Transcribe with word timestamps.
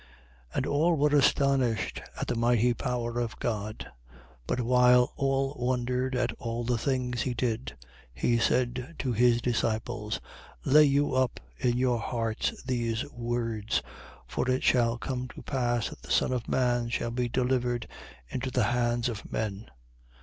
9:44. 0.53 0.57
And 0.57 0.65
all 0.65 0.95
were 0.97 1.15
astonished 1.15 2.01
at 2.19 2.25
the 2.25 2.33
mighty 2.35 2.73
power 2.73 3.19
of 3.19 3.37
God. 3.37 3.91
But 4.47 4.59
while 4.59 5.13
all 5.15 5.53
wondered 5.59 6.15
at 6.15 6.31
all 6.39 6.63
the 6.63 6.79
things 6.79 7.21
he 7.21 7.35
did, 7.35 7.75
he 8.11 8.39
said 8.39 8.95
to 8.97 9.13
his 9.13 9.41
disciples: 9.43 10.19
Lay 10.65 10.85
you 10.85 11.13
up 11.13 11.39
in 11.59 11.77
your 11.77 11.99
hearts 11.99 12.63
these 12.63 13.05
words, 13.11 13.83
for 14.25 14.49
it 14.49 14.63
shall 14.63 14.97
come 14.97 15.27
to 15.35 15.43
pass 15.43 15.89
that 15.89 16.01
the 16.01 16.09
Son 16.09 16.31
of 16.33 16.49
man 16.49 16.89
shall 16.89 17.11
be 17.11 17.29
delivered 17.29 17.87
into 18.27 18.49
the 18.49 18.63
hands 18.73 19.07
of 19.07 19.31
men. 19.31 19.69